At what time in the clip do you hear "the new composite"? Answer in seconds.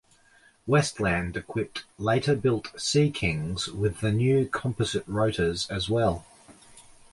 3.99-5.07